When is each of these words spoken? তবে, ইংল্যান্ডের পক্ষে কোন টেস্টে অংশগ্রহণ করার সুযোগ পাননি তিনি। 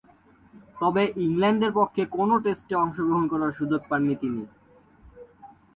তবে, 0.77 1.03
ইংল্যান্ডের 1.25 1.71
পক্ষে 1.73 2.03
কোন 2.11 2.29
টেস্টে 2.43 2.73
অংশগ্রহণ 2.75 3.25
করার 3.27 3.51
সুযোগ 3.51 3.81
পাননি 3.89 4.15
তিনি। 4.15 4.43